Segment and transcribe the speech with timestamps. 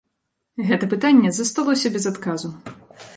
[0.69, 2.51] Гэта пытанне засталося без адказу!